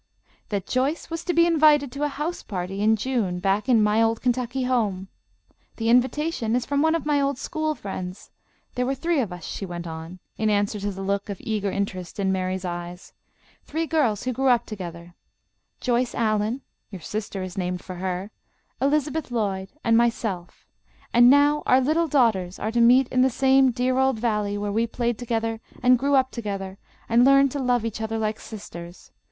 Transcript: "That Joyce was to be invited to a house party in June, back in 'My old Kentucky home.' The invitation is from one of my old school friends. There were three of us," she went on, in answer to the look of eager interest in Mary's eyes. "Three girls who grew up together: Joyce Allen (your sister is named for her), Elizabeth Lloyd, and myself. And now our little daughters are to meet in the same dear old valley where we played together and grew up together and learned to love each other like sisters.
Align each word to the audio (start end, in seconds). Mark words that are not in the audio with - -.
"That 0.49 0.65
Joyce 0.65 1.11
was 1.11 1.23
to 1.25 1.31
be 1.31 1.45
invited 1.45 1.91
to 1.91 2.01
a 2.01 2.07
house 2.07 2.41
party 2.41 2.81
in 2.81 2.95
June, 2.95 3.37
back 3.37 3.69
in 3.69 3.83
'My 3.83 4.01
old 4.01 4.19
Kentucky 4.19 4.63
home.' 4.63 5.09
The 5.75 5.89
invitation 5.89 6.55
is 6.55 6.65
from 6.65 6.81
one 6.81 6.95
of 6.95 7.05
my 7.05 7.21
old 7.21 7.37
school 7.37 7.75
friends. 7.75 8.31
There 8.73 8.87
were 8.87 8.95
three 8.95 9.19
of 9.19 9.31
us," 9.31 9.45
she 9.45 9.63
went 9.63 9.85
on, 9.85 10.17
in 10.39 10.49
answer 10.49 10.79
to 10.79 10.89
the 10.89 11.03
look 11.03 11.29
of 11.29 11.37
eager 11.39 11.69
interest 11.69 12.19
in 12.19 12.31
Mary's 12.31 12.65
eyes. 12.65 13.13
"Three 13.63 13.85
girls 13.85 14.23
who 14.23 14.33
grew 14.33 14.47
up 14.47 14.65
together: 14.65 15.13
Joyce 15.79 16.15
Allen 16.15 16.61
(your 16.89 17.01
sister 17.01 17.43
is 17.43 17.55
named 17.55 17.83
for 17.83 17.97
her), 17.97 18.31
Elizabeth 18.81 19.29
Lloyd, 19.29 19.69
and 19.83 19.95
myself. 19.95 20.65
And 21.13 21.29
now 21.29 21.61
our 21.67 21.79
little 21.79 22.07
daughters 22.07 22.57
are 22.57 22.71
to 22.71 22.81
meet 22.81 23.07
in 23.09 23.21
the 23.21 23.29
same 23.29 23.69
dear 23.69 23.99
old 23.99 24.17
valley 24.17 24.57
where 24.57 24.71
we 24.71 24.87
played 24.87 25.19
together 25.19 25.61
and 25.83 25.99
grew 25.99 26.15
up 26.15 26.31
together 26.31 26.79
and 27.07 27.23
learned 27.23 27.51
to 27.51 27.59
love 27.59 27.85
each 27.85 28.01
other 28.01 28.17
like 28.17 28.39
sisters. 28.39 29.11